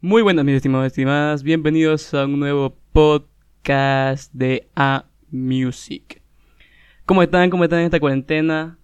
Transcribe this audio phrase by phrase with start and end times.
[0.00, 1.42] Muy buenas, mis estimados estimadas.
[1.42, 6.22] Bienvenidos a un nuevo podcast de A Music.
[7.04, 7.50] ¿Cómo están?
[7.50, 8.78] ¿Cómo están en esta cuarentena?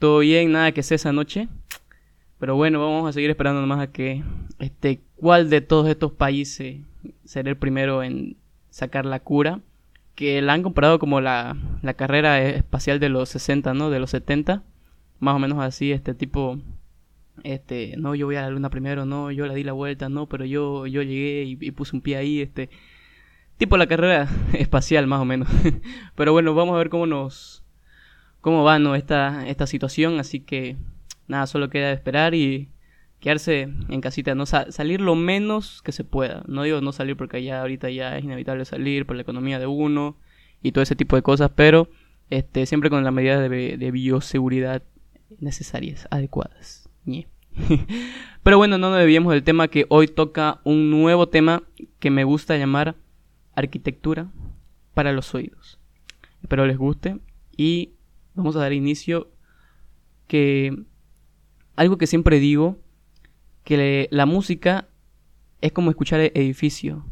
[0.00, 0.50] ¿Todo bien?
[0.50, 1.46] Nada que sea esa noche.
[2.40, 4.24] Pero bueno, vamos a seguir esperando nomás a que
[4.58, 6.78] este, cuál de todos estos países
[7.22, 8.36] será el primero en
[8.70, 9.60] sacar la cura.
[10.16, 13.88] Que la han comparado como la, la carrera espacial de los 60, ¿no?
[13.88, 14.64] De los 70.
[15.20, 16.58] Más o menos así, este tipo
[17.44, 20.26] este, no, yo voy a la luna primero, no, yo la di la vuelta, no,
[20.26, 22.70] pero yo, yo llegué y, puse un pie ahí, este,
[23.56, 25.48] tipo la carrera espacial más o menos.
[26.14, 27.62] pero bueno, vamos a ver cómo nos,
[28.40, 28.94] cómo va, ¿no?
[28.94, 30.76] esta, esta situación, así que
[31.28, 32.68] nada, solo queda esperar y
[33.20, 36.44] quedarse en casita, no salir lo menos que se pueda.
[36.46, 39.66] No digo no salir porque ya ahorita ya es inevitable salir por la economía de
[39.66, 40.16] uno
[40.62, 41.88] y todo ese tipo de cosas, pero
[42.30, 44.82] este siempre con las medidas de, de bioseguridad
[45.40, 46.85] necesarias, adecuadas.
[48.42, 51.62] Pero bueno, no nos debíamos del tema que hoy toca un nuevo tema
[51.98, 52.96] que me gusta llamar
[53.54, 54.30] arquitectura
[54.94, 55.78] para los oídos.
[56.42, 57.18] Espero les guste
[57.56, 57.92] y
[58.34, 59.30] vamos a dar inicio
[60.26, 60.76] que
[61.74, 62.78] algo que siempre digo,
[63.64, 64.88] que la música
[65.60, 67.04] es como escuchar e-, edificio.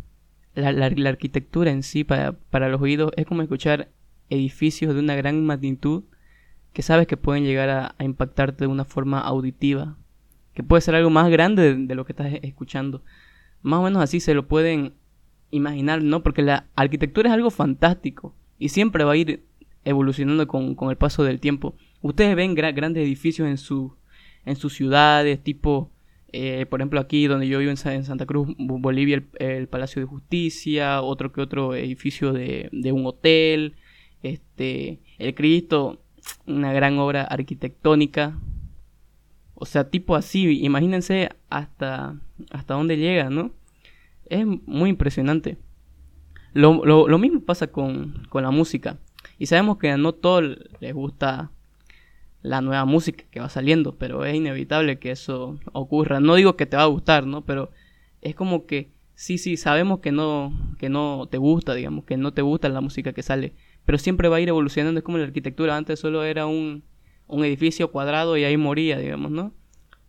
[0.54, 3.90] La, arquitectura en sí para, para los oídos es como escuchar
[4.30, 6.04] edificios de una gran magnitud
[6.74, 9.96] que sabes que pueden llegar a, impactarte de una forma auditiva,
[10.54, 13.02] que puede ser algo más grande de, lo que estás escuchando.
[13.62, 14.92] Más o menos así se lo pueden
[15.52, 16.24] imaginar, ¿no?
[16.24, 19.44] Porque la arquitectura es algo fantástico y siempre va a ir
[19.84, 21.76] evolucionando con, el paso del tiempo.
[22.02, 23.94] Ustedes ven grandes edificios en, su,
[24.44, 25.92] en sus ciudades, tipo,
[26.32, 31.02] eh, por ejemplo, aquí donde yo vivo en, Santa Cruz, Bolivia, el, Palacio de Justicia,
[31.02, 33.76] otro que otro edificio de, de un hotel,
[34.24, 36.00] este, el Cristo
[36.46, 38.38] una gran obra arquitectónica.
[39.54, 42.16] O sea, tipo así, imagínense hasta,
[42.50, 43.52] hasta dónde llega, ¿no?
[44.26, 45.58] Es muy impresionante.
[46.52, 48.98] Lo, lo, mismo pasa con, con, la música.
[49.38, 51.50] Y sabemos que a no todos les gusta
[52.42, 56.20] la nueva música que va saliendo, pero es inevitable que eso ocurra.
[56.20, 57.44] No digo que te va a gustar, ¿no?
[57.44, 57.70] Pero
[58.20, 62.32] es como que sí, sí, sabemos que no, que no te gusta, digamos, que no
[62.32, 64.98] te gusta la música que sale pero siempre va a ir evolucionando.
[64.98, 66.84] Es como la arquitectura, antes solo era un,
[67.26, 69.52] un edificio cuadrado y ahí moría, digamos, ¿no?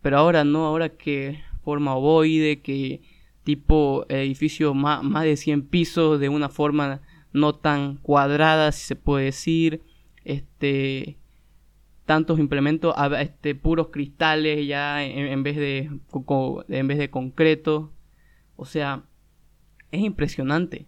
[0.01, 3.01] Pero ahora no, ahora que forma ovoide, que
[3.43, 7.01] tipo edificio más, más de 100 pisos de una forma
[7.33, 9.81] no tan cuadrada, si se puede decir,
[10.23, 11.17] este
[12.05, 15.89] tantos implementos, este, puros cristales ya en, vez de
[16.69, 17.91] en vez de concreto,
[18.55, 19.05] o sea,
[19.91, 20.85] es impresionante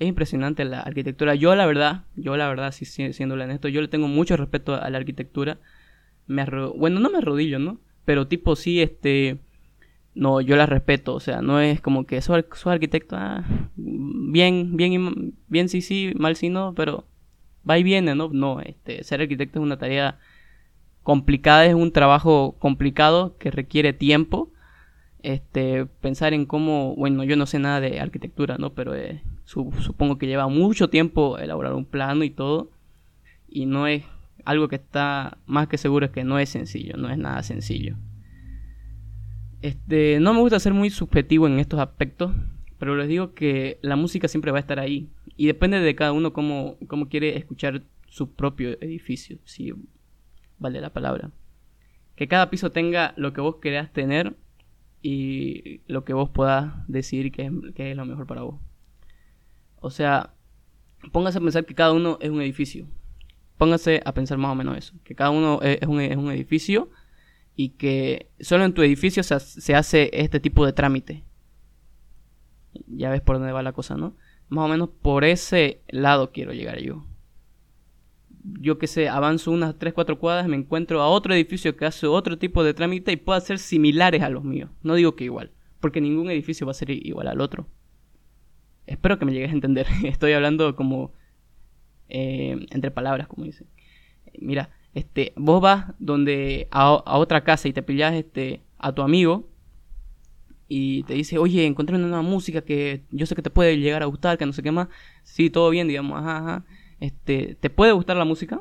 [0.00, 1.34] es impresionante la arquitectura.
[1.34, 4.88] Yo la verdad, yo la verdad, si siendo honesto, yo le tengo mucho respeto a
[4.90, 5.58] la arquitectura.
[6.26, 6.44] Me
[6.76, 7.78] bueno, no me arrodillo, ¿no?
[8.06, 9.40] Pero tipo sí, este,
[10.14, 11.14] no, yo la respeto.
[11.14, 13.44] O sea, no es como que soy arquitecto, ah,
[13.76, 17.04] bien, bien, bien sí, sí, mal sí no, pero
[17.68, 18.30] va y viene, ¿no?
[18.32, 20.18] No, este, ser arquitecto es una tarea
[21.02, 24.50] complicada, es un trabajo complicado que requiere tiempo.
[25.22, 28.70] Este, pensar en cómo, bueno, yo no sé nada de arquitectura, ¿no?
[28.72, 32.70] Pero eh, supongo que lleva mucho tiempo elaborar un plano y todo.
[33.48, 34.04] Y no es
[34.44, 37.96] algo que está más que seguro es que no es sencillo, no es nada sencillo.
[39.60, 42.32] Este, no me gusta ser muy subjetivo en estos aspectos,
[42.78, 45.10] pero les digo que la música siempre va a estar ahí.
[45.36, 49.72] Y depende de cada uno cómo, cómo quiere escuchar su propio edificio, si
[50.58, 51.30] vale la palabra.
[52.14, 54.36] Que cada piso tenga lo que vos querás tener
[55.02, 58.60] y lo que vos puedas decidir que es lo mejor para vos.
[59.80, 60.34] O sea,
[61.12, 62.86] póngase a pensar que cada uno es un edificio.
[63.56, 64.94] Póngase a pensar más o menos eso.
[65.04, 66.90] Que cada uno es un, edificio
[67.56, 71.24] y que solo en tu edificio se, hace este tipo de trámite.
[72.86, 74.16] Ya ves por dónde va la cosa, ¿no?
[74.48, 77.04] Más o menos por ese lado quiero llegar yo.
[78.42, 82.06] Yo que sé, avanzo unas 3, 4 cuadras, me encuentro a otro edificio que hace
[82.06, 84.70] otro tipo de trámite y puede ser similares a los míos.
[84.82, 87.68] No digo que igual, porque ningún edificio va a ser igual al otro.
[88.90, 89.86] Espero que me llegues a entender.
[90.04, 91.12] Estoy hablando como
[92.08, 93.68] eh, entre palabras, como dicen.
[94.40, 99.48] Mira, este, vos vas donde a, otra casa y te pillas este, a tu amigo
[100.66, 104.02] y te dice, oye, encontré una nueva música que yo sé que te puede llegar
[104.02, 104.88] a gustar, que no sé qué más.
[105.22, 106.64] Sí, todo bien, digamos, ajá, ajá.
[106.98, 108.60] Este, ¿te puede gustar la música?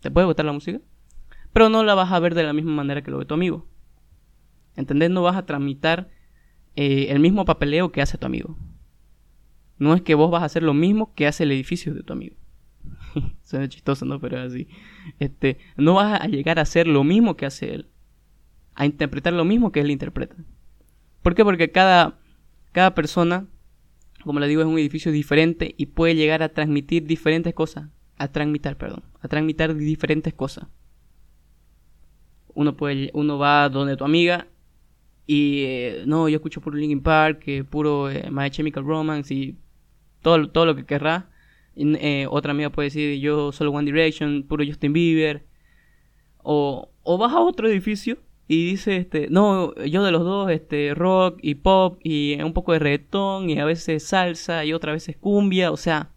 [0.00, 0.80] ¿Te puede gustar la música?
[1.52, 3.64] Pero no la vas a ver de la misma manera que lo ve tu amigo.
[4.74, 5.10] ¿Entendés?
[5.10, 6.10] No vas a tramitar
[6.74, 8.56] eh, el mismo papeleo que hace tu amigo.
[9.82, 12.12] No es que vos vas a hacer lo mismo que hace el edificio de tu
[12.12, 12.36] amigo.
[13.42, 14.20] Suena chistoso, ¿no?
[14.20, 14.68] Pero es así.
[15.18, 17.88] Este, no vas a llegar a hacer lo mismo que hace él.
[18.76, 20.36] A interpretar lo mismo que él interpreta.
[21.20, 21.42] ¿Por qué?
[21.42, 22.20] Porque cada,
[22.70, 23.48] cada persona,
[24.22, 27.88] como le digo, es un edificio diferente y puede llegar a transmitir diferentes cosas.
[28.18, 29.02] A transmitir, perdón.
[29.20, 30.68] A transmitir diferentes cosas.
[32.54, 34.46] Uno, puede, uno va donde tu amiga
[35.26, 39.56] y eh, no, yo escucho puro Linkin Park, puro eh, My Chemical Romance y
[40.22, 41.28] todo, todo lo que querrá.
[41.76, 45.44] Eh, otra amiga puede decir yo solo One Direction, puro Justin Bieber.
[46.38, 50.94] O, o vas a otro edificio y dice, este, no, yo de los dos, este,
[50.94, 55.16] rock y pop y un poco de reggaetón y a veces salsa y otra veces
[55.16, 56.10] cumbia, o sea,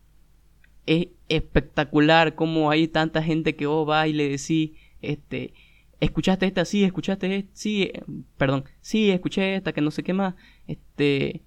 [0.86, 5.54] es espectacular como hay tanta gente que vos va y le decís, este,
[6.00, 7.92] escuchaste esta, sí, escuchaste esta, sí,
[8.38, 10.36] perdón, sí, escuché esta, que no sé qué más,
[10.68, 11.42] este,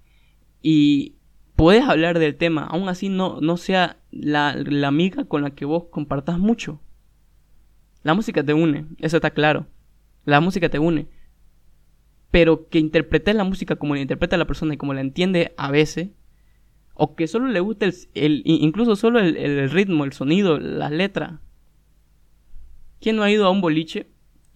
[0.61, 1.15] y
[1.59, 5.65] puedes hablar del tema, aún así no, no sea la, la amiga con la que
[5.65, 6.79] vos compartás mucho.
[8.01, 9.67] La música te une, eso está claro.
[10.23, 11.09] La música te une.
[12.31, 15.69] Pero que interpretes la música como la interpreta la persona y como la entiende a
[15.69, 16.11] veces,
[16.93, 21.41] o que solo le guste el, incluso solo el, ritmo, el sonido, la letra.
[23.01, 24.07] ¿Quién no ha ido a un boliche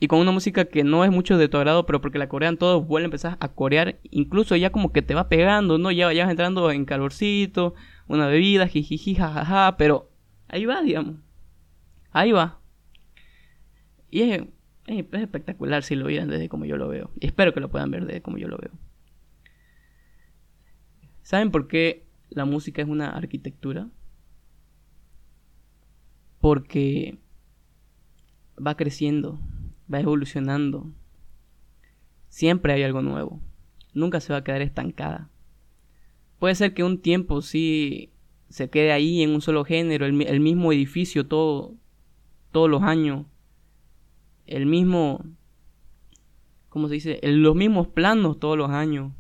[0.04, 2.58] y con una música que no es mucho de tu agrado, pero porque la corean
[2.58, 5.92] todos, vuelve a empezar a corear, incluso ya como que te va pegando, ¿no?
[5.92, 7.74] Ya, ya vas entrando en calorcito,
[8.10, 10.12] una bebida, jijiji, jajaja, pero
[10.50, 11.22] ahí va, digamos.
[12.12, 12.60] Ahí va.
[14.12, 14.42] Y es,
[14.88, 17.10] es, espectacular si lo vieran desde como yo lo veo.
[17.22, 18.74] Y espero que lo puedan ver desde como yo lo veo.
[21.22, 23.88] ¿Saben por qué la música es una arquitectura?
[26.42, 27.20] Porque
[28.58, 29.40] va creciendo,
[29.92, 30.92] va evolucionando.
[32.30, 33.42] Siempre hay algo nuevo.
[33.94, 35.30] Nunca se va a quedar estancada.
[36.40, 38.12] Puede ser que un tiempo sí
[38.50, 41.76] se quede ahí en un solo género, el, el mismo edificio todo,
[42.52, 43.26] todos los años,
[44.46, 45.26] el mismo,
[46.70, 47.20] ¿cómo se dice?
[47.24, 49.12] los mismos planos todos los años.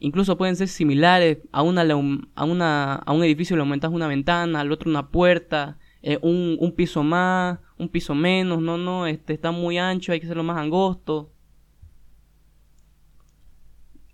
[0.00, 1.38] Incluso pueden ser similares.
[1.52, 5.78] A, una, a, una, a un edificio le aumentas una ventana, al otro una puerta,
[6.04, 8.60] eh, un, un, piso más, un piso menos.
[8.62, 11.32] No, no, este está muy ancho, hay que hacerlo más angosto.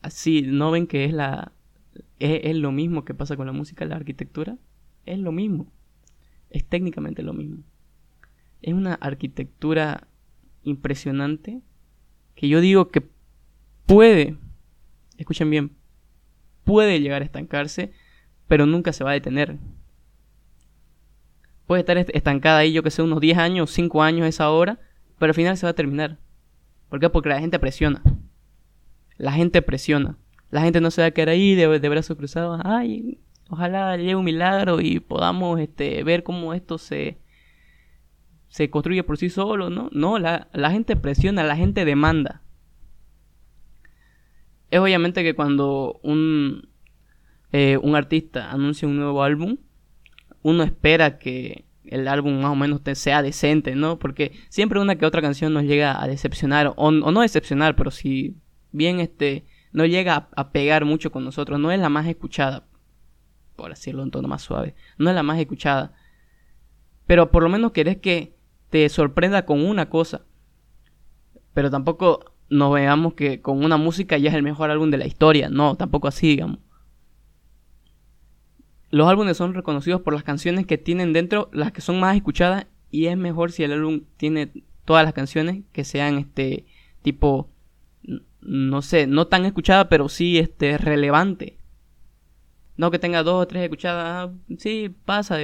[0.02, 1.52] Así, ¿no ven que es la
[2.18, 4.56] es, es lo mismo que pasa con la música la arquitectura?
[5.04, 5.72] Es lo mismo.
[6.50, 7.64] Es técnicamente lo mismo
[8.62, 10.08] es una arquitectura
[10.62, 11.62] impresionante
[12.34, 13.02] que yo digo que
[13.86, 14.36] puede,
[15.16, 15.72] escuchen bien,
[16.64, 17.92] puede llegar a estancarse,
[18.48, 19.58] pero nunca se va a detener.
[21.70, 24.80] Puede estar estancada ahí, yo que sé, unos 10 años, 5 años esa hora,
[25.20, 26.18] pero al final se va a terminar.
[26.88, 27.08] ¿Por qué?
[27.10, 28.02] Porque la gente presiona.
[29.18, 30.18] La gente presiona.
[30.50, 32.60] La gente no se va a quedar ahí de, brazos cruzados.
[32.64, 33.20] Ay,
[33.50, 37.20] ojalá llegue un milagro y podamos este, ver cómo esto se,
[38.48, 39.90] se construye por sí solo, ¿no?
[39.92, 42.42] No, la, gente presiona, la gente demanda.
[44.72, 46.68] Es obviamente que cuando un,
[47.52, 49.58] eh, un artista anuncia un nuevo álbum,
[50.42, 53.98] uno espera que el álbum más o menos sea decente, ¿no?
[53.98, 58.36] Porque siempre una que otra canción nos llega a decepcionar, o, no decepcionar, pero si
[58.72, 62.64] bien este no llega a, a, pegar mucho con nosotros, no es la más escuchada,
[63.56, 65.92] por decirlo en tono más suave, no es la más escuchada,
[67.06, 68.36] pero por lo menos querés que
[68.70, 70.22] te sorprenda con una cosa.
[71.52, 75.06] Pero tampoco nos veamos que con una música ya es el mejor álbum de la
[75.06, 75.48] historia.
[75.50, 76.58] No, tampoco así, digamos.
[78.90, 82.66] Los álbumes son reconocidos por las canciones que tienen dentro, las que son más escuchadas,
[82.90, 84.50] y es mejor si el álbum tiene
[84.84, 86.64] todas las canciones que sean este
[87.02, 87.48] tipo
[88.40, 91.56] no sé, no tan escuchada, pero sí este relevante.
[92.76, 95.38] No que tenga dos o tres escuchadas, ah, sí, pasa,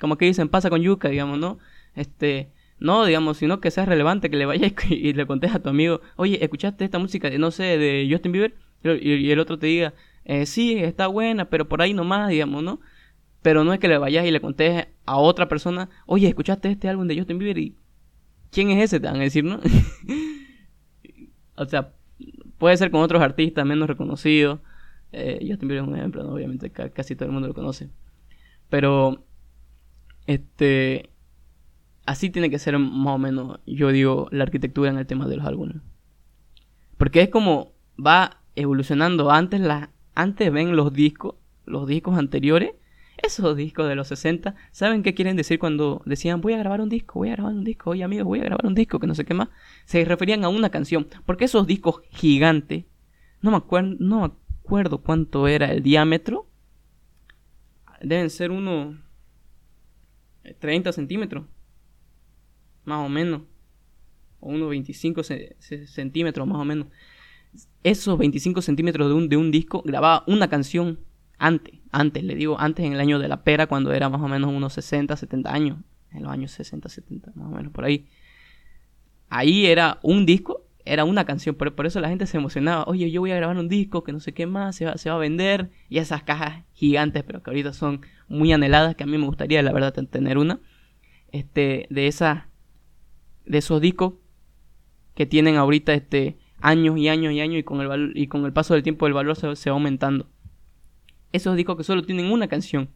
[0.00, 1.58] como que dicen, pasa con yuca, digamos, ¿no?
[1.94, 5.68] Este, no, digamos, sino que sea relevante, que le vayas y, le contes a tu
[5.68, 8.54] amigo, oye, ¿escuchaste esta música, no sé, de Justin Bieber?
[8.82, 9.94] Y, el otro te diga,
[10.24, 12.80] eh, sí, está buena, pero por ahí nomás, digamos, ¿no?
[13.42, 16.88] Pero no es que le vayas y le contes a otra persona, oye, ¿escuchaste este
[16.88, 17.58] álbum de Justin Bieber?
[17.58, 17.76] Y
[18.50, 19.00] ¿quién es ese?
[19.00, 19.60] Te van a decir, ¿no?
[21.56, 21.92] o sea,
[22.58, 24.60] puede ser con otros artistas menos reconocidos.
[25.10, 26.32] Eh, Justin Bieber es un ejemplo, ¿no?
[26.34, 27.90] obviamente casi todo el mundo lo conoce.
[28.68, 29.24] Pero,
[30.26, 31.10] este,
[32.06, 35.36] así tiene que ser más o menos, yo digo, la arquitectura en el tema de
[35.36, 35.78] los álbumes.
[36.96, 39.30] Porque es como va evolucionando.
[39.30, 42.72] Antes, la, antes ven los discos, los discos anteriores,
[43.22, 46.88] esos discos de los 60, ¿saben qué quieren decir cuando decían voy a grabar un
[46.88, 49.14] disco, voy a grabar un disco, oye amigos, voy a grabar un disco, que no
[49.14, 49.48] sé qué más?
[49.84, 51.06] Se referían a una canción.
[51.24, 52.84] Porque esos discos gigantes,
[53.40, 54.32] no me, acuerdo, no me
[54.64, 56.48] acuerdo cuánto era el diámetro,
[58.00, 58.96] deben ser unos
[60.58, 61.44] 30 centímetros
[62.84, 63.42] más o menos,
[64.40, 66.88] o unos 25 centímetros más o menos.
[67.84, 71.00] Esos 25 centímetros de un, de un disco grababa una canción
[71.38, 74.28] antes, antes, le digo, antes en el año de la pera, cuando era más o
[74.28, 75.78] menos unos 60, 70 años,
[76.12, 78.06] en los años 60, 70, más o menos por ahí.
[79.28, 83.10] Ahí era un disco, era una canción, por, por eso la gente se emocionaba, oye,
[83.10, 85.16] yo voy a grabar un disco, que no sé qué más, se va, se va
[85.16, 89.18] a vender, y esas cajas gigantes, pero que ahorita son muy anheladas, que a mí
[89.18, 90.60] me gustaría, la verdad, tener una,
[91.32, 92.44] este, de esas,
[93.46, 94.14] de esos discos
[95.14, 98.52] que tienen ahorita, este, años y años y años, y con el, y con el
[98.52, 100.26] paso del tiempo el valor se, va aumentando
[101.32, 102.88] esos discos que solo tienen una canción.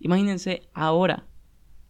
[0.00, 1.26] Imagínense ahora.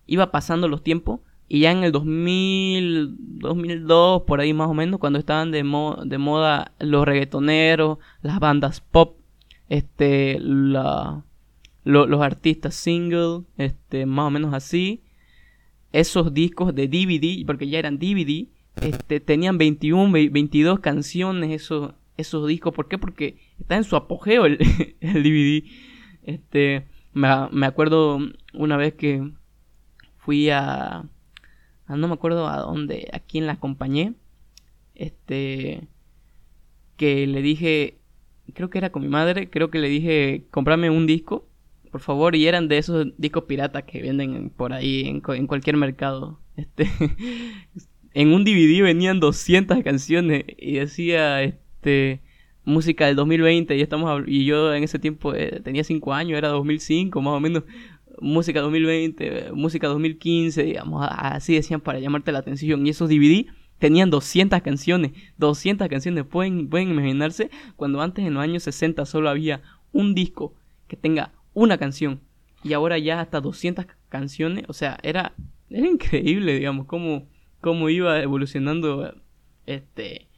[0.07, 5.01] Iba pasando los tiempos y ya en el 2000, 2002, por ahí más o menos,
[5.01, 9.19] cuando estaban de, de moda los reggaetoneros, las bandas pop,
[9.69, 11.23] este, la,
[11.85, 15.03] los artistas single, este, más o menos así,
[15.93, 18.49] esos discos de DVD, porque ya eran DVD,
[18.81, 22.75] este, tenían 21, 22 canciones, esos, esos discos.
[22.75, 22.99] ¿Por qué?
[22.99, 24.59] Porque está en su apogeo el,
[25.01, 25.65] DVD.
[26.23, 28.19] Este, me, acuerdo
[28.53, 29.31] una vez que
[30.19, 31.05] fui a,
[31.89, 34.15] no me acuerdo a dónde, a quién la acompañé.
[34.95, 35.89] Este,
[36.97, 37.99] que le dije,
[38.53, 41.49] creo que era con mi madre, creo que le dije, comprame un disco,
[41.91, 45.77] por favor, y eran de esos discos piratas que venden por ahí en, en cualquier
[45.77, 46.41] mercado.
[46.57, 46.89] Este,
[48.15, 52.21] en un DVD venían 200 canciones y decía, este,
[52.65, 56.49] música del 2020 y estamos y yo en ese tiempo eh, tenía 5 años, era
[56.49, 57.65] 2005 más o menos,
[58.21, 63.47] música 2020, música 2015, digamos, así decían para llamarte la atención y esos DVD
[63.81, 69.29] tenían 200 canciones, 200 canciones, pueden pueden imaginarse cuando antes en los años 60 solo
[69.29, 69.61] había
[69.93, 70.55] un disco
[70.87, 72.21] que tenga una canción
[72.63, 75.35] y ahora ya hasta 200 canciones, o sea, era
[75.69, 77.27] era increíble, digamos, cómo
[77.65, 79.15] cómo iba evolucionando
[79.65, 80.29] este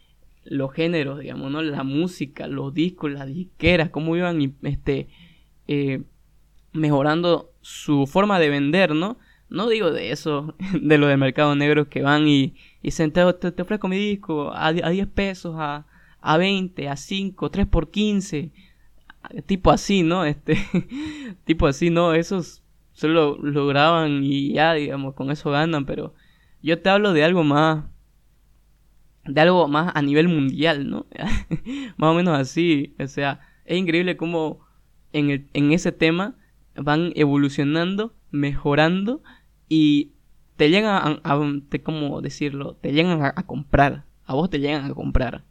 [0.45, 1.61] los géneros, digamos, ¿no?
[1.61, 5.09] La música, los discos, las disqueras, cómo iban este,
[5.67, 6.05] eh,
[6.73, 9.19] mejorando su forma de vender, ¿no?
[9.49, 12.55] No digo de eso, de lo del mercado negro que van y, y
[12.85, 15.85] dicen, te, te, ofrezco mi disco a, a 10 pesos, a,
[16.21, 18.53] a 20, a 5, 3 por 15,
[19.47, 20.25] tipo así, ¿no?
[20.25, 20.59] Este,
[21.45, 22.15] tipo así, ¿no?
[22.15, 26.15] Esos solo lo graban y ya, digamos, con eso ganan, pero
[26.67, 27.85] yo te hablo de algo más
[29.25, 31.07] de algo más a nivel mundial, ¿no?
[31.97, 32.95] más o menos así.
[32.99, 34.61] O sea, es increíble cómo
[35.13, 36.35] en, el, en ese tema
[36.75, 39.23] van evolucionando, mejorando
[39.69, 40.13] y
[40.57, 41.39] te llegan a,
[41.85, 42.75] ¿cómo decirlo?
[42.81, 44.05] Te llegan a, comprar.
[44.25, 45.45] A vos te llegan a comprar.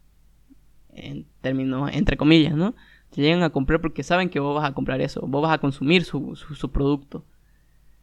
[0.89, 2.75] En términos, entre comillas, ¿no?
[3.09, 5.21] Te llegan a comprar porque saben que vos vas a comprar eso.
[5.27, 7.25] Vos vas a consumir su, su producto.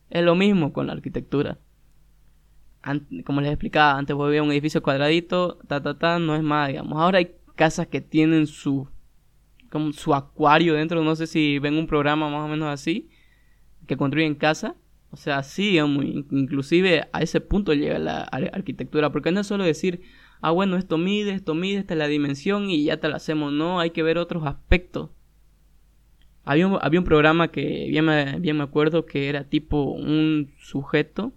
[0.08, 1.58] Es lo mismo con la arquitectura
[3.24, 6.98] como les explicaba, antes a un edificio cuadradito, ta, ta, ta, no es más, digamos.
[7.00, 8.88] Ahora hay casas que tienen su,
[9.70, 13.08] como su acuario dentro, no sé si ven un programa más o menos así,
[13.86, 14.76] que construyen casa.
[15.10, 19.62] O sea, sí, digamos, inclusive a ese punto llega la arquitectura, porque no es solo
[19.62, 20.00] decir,
[20.40, 23.52] ah, bueno, esto mide, esto mide, esta es la dimensión y ya te la hacemos,
[23.52, 25.10] no, hay que ver otros aspectos.
[26.44, 28.06] Había un, había un programa que bien
[28.40, 31.32] bien me acuerdo que era tipo un sujeto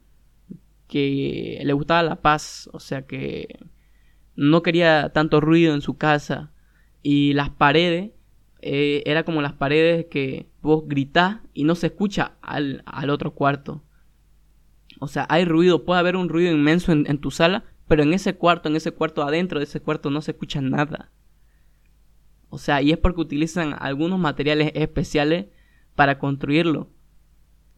[0.88, 3.60] que le gustaba la paz, o sea que
[4.36, 6.52] no quería tanto ruido en su casa
[7.02, 8.12] y las paredes
[8.62, 13.84] eh, era como las paredes que vos gritás y no se escucha al, otro cuarto.
[15.00, 18.14] O sea, hay ruido, puede haber un ruido inmenso en, en tu sala, pero en
[18.14, 21.12] ese cuarto, en ese cuarto adentro de ese cuarto no se escucha nada.
[22.50, 25.48] O sea, y es porque utilizan algunos materiales especiales
[25.96, 26.90] para construirlo.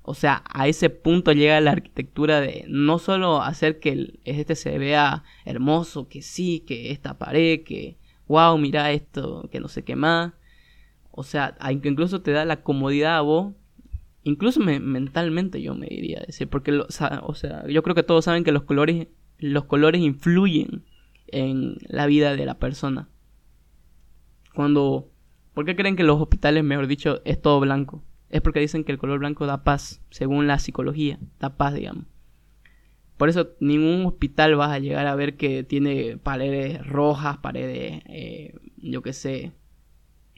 [0.09, 4.77] O sea, a ese punto llega la arquitectura de no solo hacer que este se
[4.77, 9.97] vea hermoso, que sí, que esta pared, que wow, mira esto, que no sé qué
[9.97, 10.31] más.
[11.11, 13.53] O sea, incluso te da la comodidad a vos,
[14.23, 16.89] incluso mentalmente yo me diría decir, porque o
[17.33, 19.09] sea, yo creo que todos saben que los colores
[19.39, 20.85] los colores influyen
[21.27, 23.09] en la vida de la persona.
[24.55, 25.11] Cuando
[25.53, 28.05] ¿por qué creen que los hospitales, mejor dicho, es todo blanco?
[28.29, 32.05] Es porque dicen que el color blanco da paz, según la psicología, da paz, digamos.
[33.17, 38.53] Por eso ningún hospital vas a llegar a ver que tiene paredes rojas, paredes, eh,
[38.77, 39.53] yo qué sé,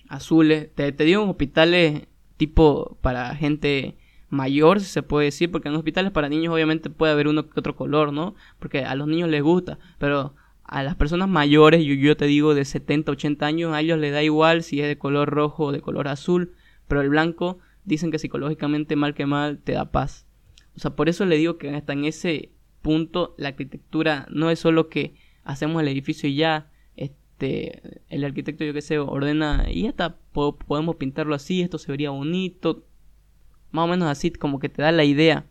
[0.08, 0.74] azules.
[0.75, 3.98] Te, te digo hospitales tipo para gente
[4.29, 7.60] mayor, si se puede decir, porque en hospitales para niños obviamente puede haber uno que
[7.60, 8.36] otro color, ¿no?
[8.60, 12.53] Porque a los niños les gusta, pero a las personas mayores, yo, yo te digo
[12.53, 15.72] de 70, 80 años, a ellos les da igual si es de color rojo o
[15.72, 16.53] de color azul,
[16.88, 20.25] pero el blanco dicen que psicológicamente mal que mal te da paz.
[20.75, 24.59] O sea, por eso le digo que hasta en ese punto la arquitectura no es
[24.59, 29.83] solo que hacemos el edificio y ya, este, el arquitecto, yo que sé, ordena, y
[29.83, 32.86] ya está, podemos pintarlo así, esto se vería bonito,
[33.71, 35.45] más o menos así, como que te da la idea.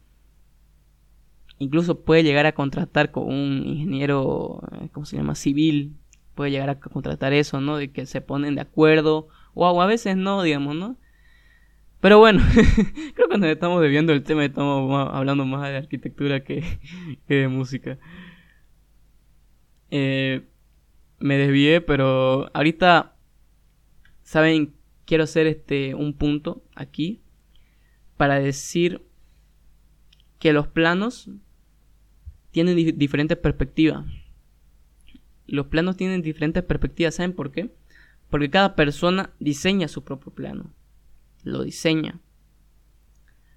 [1.58, 5.34] Incluso puede llegar a contratar con un ingeniero, eh, ¿cómo se llama?
[5.34, 5.96] Civil,
[6.34, 7.76] puede llegar a contratar eso, ¿no?
[7.76, 10.96] De que se ponen de acuerdo, o a veces no, digamos, ¿no?
[12.00, 12.40] Pero bueno,
[13.14, 16.62] creo que nos estamos debiendo el tema, estamos hablando más de arquitectura que,
[17.26, 17.98] que de música.
[19.90, 20.46] Eh,
[21.18, 23.16] me desvié, pero ahorita,
[24.22, 24.74] ¿saben?
[25.06, 27.22] Quiero hacer este un punto aquí
[28.18, 29.02] para decir
[30.38, 31.30] que los planos
[32.50, 34.04] tienen diferentes perspectivas.
[35.46, 37.70] Los planos tienen diferentes perspectivas, ¿saben por qué?
[38.28, 40.74] Porque cada persona diseña su propio plano.
[41.44, 42.20] Lo diseña.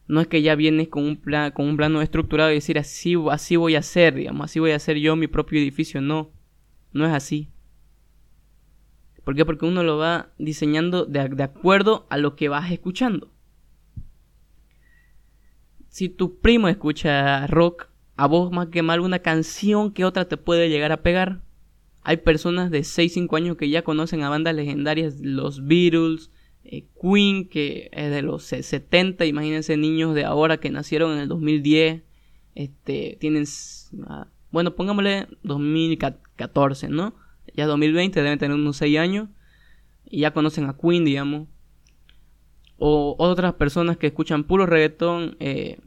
[0.07, 3.15] No es que ya vienes con un, plan, con un plano estructurado y decir así,
[3.29, 6.01] así voy a hacer, digamos, así voy a hacer yo mi propio edificio.
[6.01, 6.31] No,
[6.91, 7.49] no es así.
[9.23, 9.45] ¿Por qué?
[9.45, 13.31] Porque uno lo va diseñando de, de acuerdo a lo que vas escuchando.
[15.87, 20.37] Si tu primo escucha rock, a vos más que mal una canción que otra te
[20.37, 21.41] puede llegar a pegar.
[22.03, 26.31] Hay personas de 6, 5 años que ya conocen a bandas legendarias, los Beatles,
[26.71, 31.27] eh, Queen, que es de los 70, imagínense niños de ahora que nacieron en el
[31.27, 32.01] 2010,
[32.55, 33.43] este, tienen,
[34.07, 37.13] ah, bueno, pongámosle 2014, ¿no?
[37.53, 39.27] Ya 2020 deben tener unos 6 años
[40.05, 41.49] y ya conocen a Queen, digamos.
[42.77, 45.77] O otras personas que escuchan puro reggaetón, eh,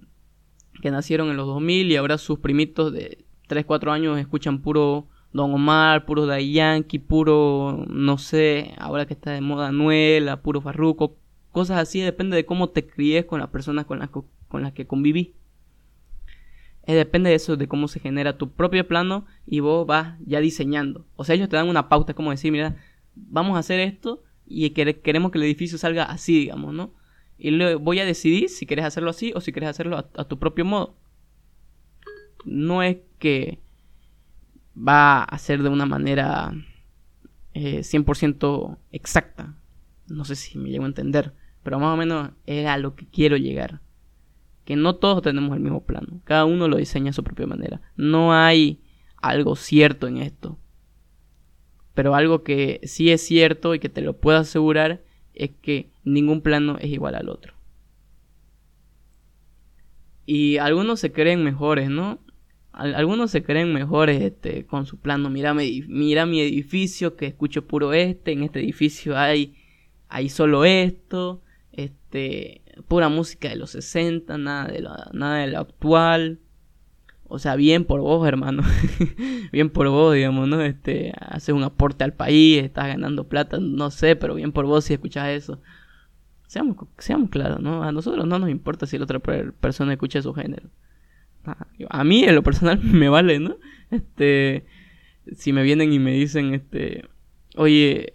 [0.82, 5.08] que nacieron en los 2000 y ahora sus primitos de 3, 4 años escuchan puro
[5.34, 10.60] Don Omar, puro Day Yankee, puro, no sé, ahora que está de moda Nuela, puro
[10.60, 11.16] Farruco,
[11.50, 14.86] cosas así, depende de cómo te críes con las personas con las, con las que
[14.86, 15.34] conviví.
[16.84, 20.38] Eh, depende de eso, de cómo se genera tu propio plano y vos vas ya
[20.38, 21.04] diseñando.
[21.16, 22.76] O sea, ellos te dan una pauta, como decir, mira,
[23.16, 26.94] vamos a hacer esto y queremos que el edificio salga así, digamos, ¿no?
[27.38, 30.38] Y luego voy a decidir si quieres hacerlo así o si quieres hacerlo a tu
[30.38, 30.94] propio modo.
[32.44, 33.63] No es que
[34.76, 36.52] va a ser de una manera
[37.54, 39.54] 100% eh, exacta.
[40.08, 41.32] No sé si me llego a entender,
[41.62, 43.80] pero más o menos era a lo que quiero llegar.
[44.64, 47.82] Que no todos tenemos el mismo plano, cada uno lo diseña a su propia manera.
[47.96, 48.80] No hay
[49.20, 50.58] algo cierto en esto.
[51.94, 56.40] Pero algo que sí es cierto y que te lo puedo asegurar es que ningún
[56.40, 57.54] plano es igual al otro.
[60.26, 62.18] Y algunos se creen mejores, ¿no?
[62.76, 65.30] Algunos se creen mejores este, con su plano.
[65.30, 68.32] Mira, mira mi edificio que escucho puro este.
[68.32, 69.56] En este edificio hay,
[70.08, 71.42] hay solo esto.
[71.72, 76.40] Este, pura música de los 60, nada de lo, nada de lo actual.
[77.26, 78.62] O sea, bien por vos, hermano.
[79.52, 80.60] bien por vos, digamos, ¿no?
[80.60, 84.84] Este, haces un aporte al país, estás ganando plata, no sé, pero bien por vos
[84.84, 85.60] si escuchas eso.
[86.46, 87.82] Seamos, seamos claros, ¿no?
[87.82, 90.68] A nosotros no nos importa si la otra persona escucha su género.
[91.90, 93.56] A mí, en lo personal, me vale, ¿no?
[93.90, 94.64] Este,
[95.36, 97.04] si me vienen y me dicen, este,
[97.56, 98.14] oye,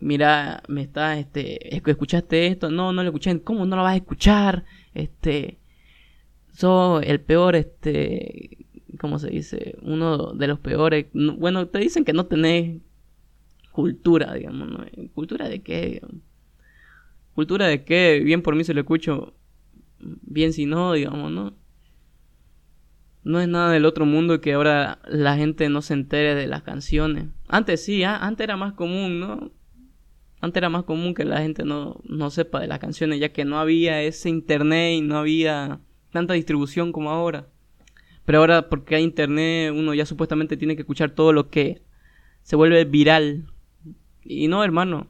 [0.00, 3.96] mira, me está, este, escuchaste esto, no, no lo escuché, ¿cómo no lo vas a
[3.96, 4.64] escuchar?
[4.94, 5.58] Este,
[6.52, 8.66] sos el peor, este,
[8.98, 9.76] ¿cómo se dice?
[9.82, 12.80] Uno de los peores, bueno, te dicen que no tenés
[13.72, 14.84] cultura, digamos, ¿no?
[15.14, 16.00] ¿Cultura de qué?
[17.34, 18.20] ¿Cultura de qué?
[18.24, 19.34] Bien por mí se lo escucho,
[19.98, 21.54] bien si no, digamos, ¿no?
[23.26, 26.62] No es nada del otro mundo que ahora la gente no se entere de las
[26.62, 27.26] canciones.
[27.48, 28.16] Antes sí, ¿ah?
[28.18, 29.50] antes era más común, ¿no?
[30.40, 33.44] Antes era más común que la gente no, no sepa de las canciones, ya que
[33.44, 35.80] no había ese internet y no había
[36.12, 37.48] tanta distribución como ahora.
[38.24, 41.82] Pero ahora, porque hay internet, uno ya supuestamente tiene que escuchar todo lo que
[42.42, 43.50] se vuelve viral.
[44.22, 45.08] Y no, hermano.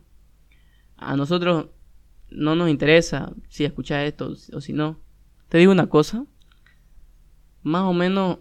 [0.96, 1.66] A nosotros
[2.31, 5.02] no nos interesa si escuchas esto o si no.
[5.50, 6.24] Te digo una cosa
[7.66, 8.38] más o menos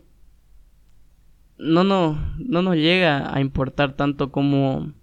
[1.58, 4.94] no nos, no nos llega a importar tanto como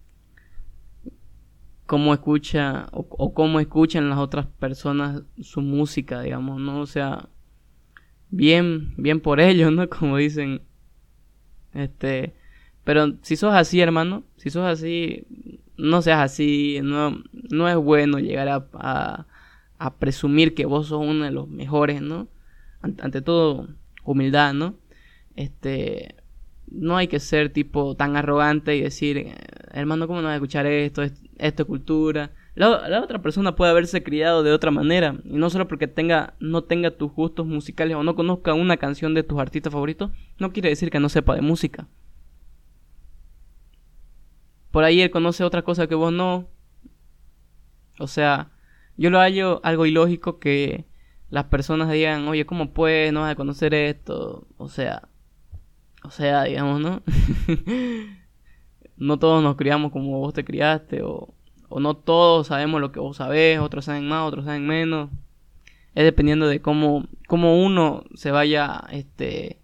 [1.86, 6.80] cómo escucha o, cómo escuchan las otras personas su música, digamos, ¿no?
[6.80, 7.30] O sea,
[8.30, 9.88] bien, bien por ellos, ¿no?
[9.90, 10.62] Como dicen,
[11.74, 12.32] este,
[12.84, 15.26] pero si sos así, hermano, si sos así,
[15.76, 19.26] no seas así, no, no es bueno llegar a
[19.98, 22.28] presumir que vos sos uno de los mejores, ¿no?
[22.82, 23.68] Ante todo,
[24.04, 24.76] humildad, ¿no?
[25.36, 26.16] Este,
[26.72, 29.34] no hay que ser tipo tan arrogante y decir, eh,
[29.72, 31.02] hermano, ¿cómo no vas a escuchar esto?
[31.02, 32.32] Esto es cultura.
[32.54, 36.64] La, otra persona puede haberse criado de otra manera y no solo porque tenga no
[36.64, 40.68] tenga tus gustos musicales o no conozca una canción de tus artistas favoritos, no quiere
[40.68, 41.88] decir que no sepa de música.
[44.70, 46.48] por ahí él conoce otra cosa que vos no.
[47.98, 48.50] O sea,
[48.96, 50.86] yo lo hallo algo ilógico que
[51.32, 54.46] las personas digan, oye, ¿cómo puedes no vas a conocer esto?
[54.58, 55.08] O sea,
[56.04, 57.02] o sea, digamos, ¿no?
[58.98, 61.32] no todos nos criamos como vos te criaste, o,
[61.70, 65.08] o no todos sabemos lo que vos sabés, otros saben más, otros saben menos.
[65.94, 69.58] Es dependiendo de cómo, cómo uno se vaya, este,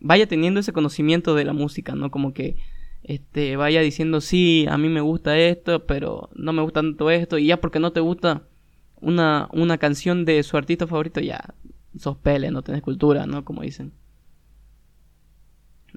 [0.00, 2.10] vaya teniendo ese conocimiento de la música, ¿no?
[2.10, 2.56] Como que
[3.04, 7.38] este, vaya diciendo, sí, a mí me gusta esto, pero no me gusta tanto esto,
[7.38, 8.42] y ya porque no te gusta
[9.00, 11.54] una, una canción de su artista favorito, ya
[11.98, 13.44] sos pele, no tenés cultura, ¿no?
[13.44, 13.92] Como dicen.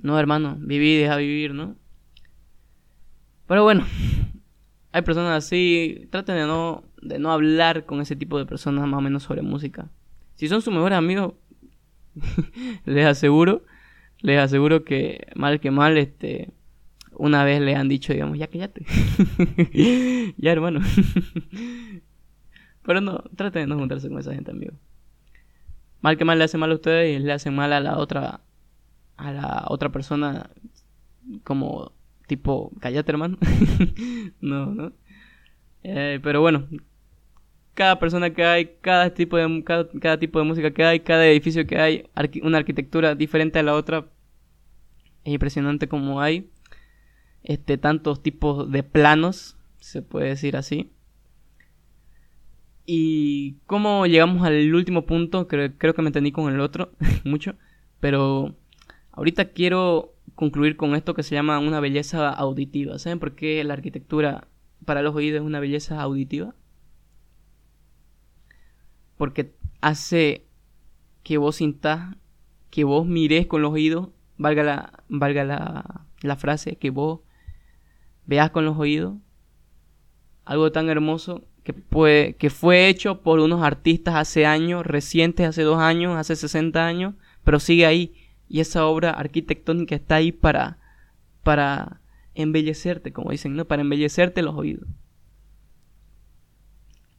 [0.01, 1.75] No, hermano, viví, deja vivir, ¿no?
[3.47, 3.85] Pero bueno,
[4.91, 8.97] hay personas así, traten de no, de no hablar con ese tipo de personas más
[8.97, 9.89] o menos sobre música.
[10.35, 11.33] Si son sus mejores amigos,
[12.85, 13.63] les aseguro,
[14.21, 16.49] les aseguro que mal que mal, este,
[17.13, 18.85] una vez le han dicho, digamos, ya cállate.
[20.37, 20.79] ya, hermano.
[22.83, 24.73] Pero no, traten de no juntarse con esa gente, amigo.
[26.01, 28.41] Mal que mal le hace mal a ustedes y le hacen mal a la otra
[29.17, 30.49] a la otra persona
[31.43, 31.91] como
[32.27, 33.37] tipo, cállate, hermano.
[34.41, 34.93] no, no.
[35.83, 36.67] Eh, pero bueno,
[37.73, 41.65] cada persona que hay, cada tipo de cada, tipo de música que hay, cada edificio
[41.67, 42.09] que hay,
[42.41, 44.07] una arquitectura diferente a la otra.
[45.23, 46.49] Es impresionante como hay
[47.43, 50.91] este, tantos tipos de planos, se puede decir así.
[52.93, 56.91] Y cómo llegamos al último punto, creo, creo que me entendí con el otro
[57.23, 57.55] mucho,
[58.01, 58.53] pero
[59.13, 62.99] ahorita quiero concluir con esto que se llama una belleza auditiva.
[62.99, 64.49] ¿Saben por qué la arquitectura
[64.83, 66.53] para los oídos es una belleza auditiva?
[69.15, 70.47] Porque hace
[71.23, 72.17] que vos sintas,
[72.71, 77.21] que vos mires con los oídos, valga la, valga la, la frase, que vos
[78.25, 79.15] veas con los oídos
[80.43, 85.79] algo tan hermoso que, que fue hecho por unos artistas hace años, recientes, hace dos
[85.79, 88.13] años, hace 60 años, pero sigue ahí.
[88.47, 90.77] Y esa obra arquitectónica está ahí para,
[91.43, 92.01] para
[92.35, 93.65] embellecerte, como dicen, ¿no?
[93.65, 94.87] Para embellecerte los oídos.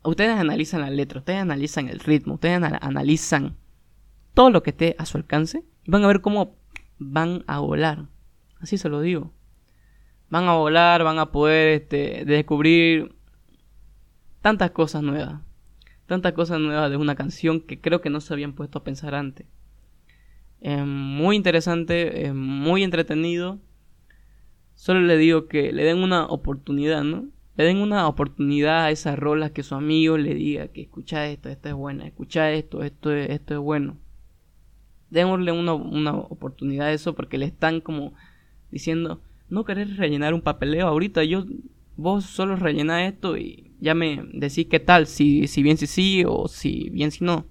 [0.05, 3.57] Ustedes analizan la letra, ustedes analizan el ritmo, ustedes analizan
[4.35, 6.57] todo lo que esté a su alcance y van a ver cómo
[6.99, 8.07] van a volar.
[8.61, 9.33] Así se lo digo
[10.33, 13.15] van a volar, van a poder este, descubrir
[14.43, 15.41] tantas cosas nuevas.
[16.07, 19.15] Tantas cosas nuevas de una canción que creo que no se habían puesto a pensar
[19.15, 19.47] antes.
[20.61, 23.59] Es muy interesante, es muy entretenido.
[24.75, 27.29] Solo le digo que le den una oportunidad, ¿no?
[27.57, 31.49] Le den una oportunidad a esas rolas que su amigo le diga que escucha esto,
[31.49, 33.99] esto es bueno, escucha esto, esto, esto es bueno.
[35.11, 38.15] Démosle una, una oportunidad a eso porque le están como
[38.71, 41.45] diciendo, no querés rellenar un papeleo ahorita, yo
[41.97, 46.23] vos solo rellena esto y ya me decís qué tal, si, si bien si sí
[46.27, 47.47] o si bien si no.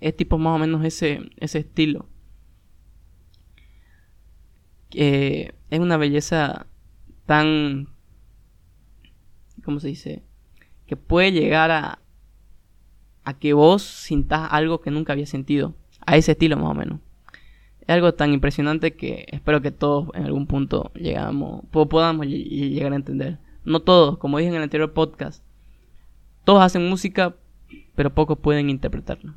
[0.00, 2.08] Es tipo más o menos ese, ese estilo.
[4.90, 6.66] es una belleza
[7.26, 7.88] tan...
[9.62, 10.22] ¿Cómo se dice?
[10.86, 11.98] Que puede llegar a,
[13.24, 15.74] a que vos sintas algo que nunca había sentido.
[16.06, 17.00] A ese estilo más o menos
[17.86, 22.96] es algo tan impresionante que espero que todos en algún punto llegamos, podamos llegar a
[22.96, 23.38] entender.
[23.66, 25.44] No todos, como dije en el anterior podcast,
[26.44, 27.34] todos hacen música,
[27.94, 29.34] pero pocos pueden interpretarla.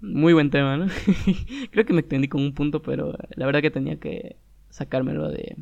[0.00, 0.86] Muy buen tema, ¿no?
[1.70, 4.36] Creo que me extendí con un punto, pero la verdad que tenía que
[4.68, 5.56] sacármelo de,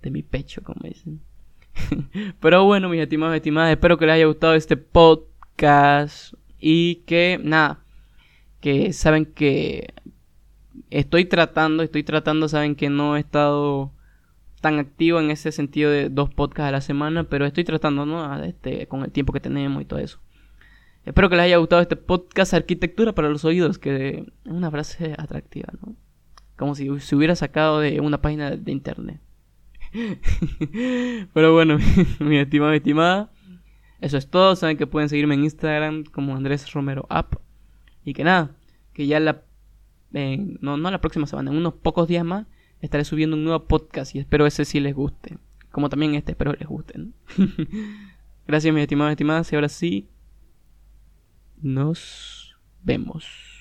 [0.00, 1.20] de mi pecho, como dicen.
[2.40, 7.80] pero bueno, mis estimados estimadas, espero que les haya gustado este podcast y que nada
[8.60, 9.92] que saben que
[10.90, 13.90] estoy tratando, estoy tratando, saben que no he estado
[14.62, 18.42] tan activo en ese sentido de dos podcasts a la semana, pero estoy tratando, ¿no?
[18.44, 20.20] Este, con el tiempo que tenemos y todo eso.
[21.04, 25.14] Espero que les haya gustado este podcast Arquitectura para los Oídos, que es una frase
[25.18, 25.96] atractiva, ¿no?
[26.56, 29.20] Como si se hubiera sacado de una página de internet.
[31.34, 31.78] Pero bueno,
[32.20, 33.32] mi estimado, estimada,
[34.00, 34.54] eso es todo.
[34.54, 37.34] Saben que pueden seguirme en Instagram como Andrés Romero App.
[38.04, 38.52] Y que nada,
[38.92, 39.42] que ya la...
[40.12, 42.46] no, no la próxima semana, en unos pocos días más
[42.82, 45.38] estaré subiendo un nuevo podcast y espero ese sí les guste.
[45.70, 46.94] Como también este, espero les guste.
[48.46, 50.08] Gracias mis estimados y estimadas y ahora sí
[51.62, 53.51] nos vemos.